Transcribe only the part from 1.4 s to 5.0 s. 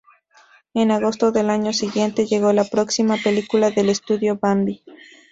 año siguiente, llegó la próxima película del estudio, "Bambi".